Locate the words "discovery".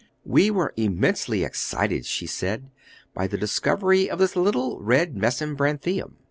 3.37-4.09